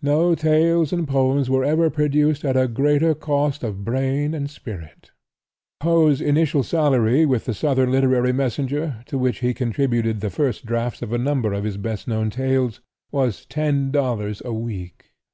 No 0.00 0.34
tales 0.34 0.90
and 0.90 1.06
poems 1.06 1.50
were 1.50 1.62
ever 1.62 1.90
produced 1.90 2.46
at 2.46 2.56
a 2.56 2.66
greater 2.66 3.14
cost 3.14 3.62
of 3.62 3.84
brain 3.84 4.32
and 4.32 4.48
spirit. 4.48 5.10
Poe's 5.80 6.22
initial 6.22 6.62
salary 6.62 7.26
with 7.26 7.44
the 7.44 7.52
"Southern 7.52 7.90
Literary 7.92 8.32
Messenger," 8.32 9.02
to 9.04 9.18
which 9.18 9.40
he 9.40 9.52
contributed 9.52 10.20
the 10.22 10.30
first 10.30 10.64
drafts 10.64 11.02
of 11.02 11.12
a 11.12 11.18
number 11.18 11.52
of 11.52 11.64
his 11.64 11.76
best 11.76 12.08
known 12.08 12.30
tales, 12.30 12.80
was 13.12 13.44
$10 13.50 14.42
a 14.42 14.52
week! 14.54 15.12